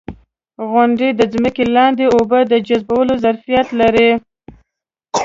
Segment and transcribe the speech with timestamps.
[0.71, 4.09] •غونډۍ د ځمکې لاندې اوبو د جذبولو ظرفیت لري.